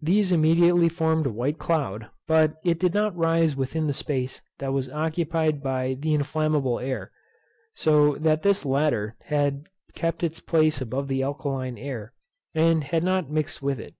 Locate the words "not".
2.94-3.16, 13.02-13.32